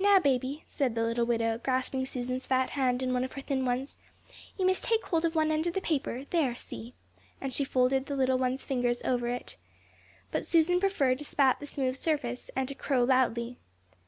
"Now, 0.00 0.18
baby," 0.18 0.64
said 0.66 0.96
the 0.96 1.04
little 1.04 1.24
widow, 1.24 1.58
grasping 1.62 2.04
Susan's 2.04 2.48
fat 2.48 2.70
hand 2.70 3.00
in 3.00 3.12
one 3.12 3.22
of 3.22 3.34
her 3.34 3.40
thin 3.40 3.64
ones, 3.64 3.96
"you 4.58 4.66
must 4.66 4.82
take 4.82 5.04
hold 5.04 5.24
of 5.24 5.36
one 5.36 5.52
end 5.52 5.68
of 5.68 5.74
the 5.74 5.80
paper; 5.80 6.24
there, 6.30 6.56
see," 6.56 6.94
and 7.40 7.52
she 7.52 7.62
folded 7.62 8.06
the 8.06 8.16
little 8.16 8.38
one's 8.38 8.64
fingers 8.64 9.00
over 9.04 9.28
it. 9.28 9.56
But 10.32 10.46
Susan 10.46 10.80
preferred 10.80 11.20
to 11.20 11.24
spat 11.24 11.60
the 11.60 11.66
smooth 11.68 11.96
surface, 11.96 12.50
and 12.56 12.66
to 12.70 12.74
crow 12.74 13.04
loudly. 13.04 13.56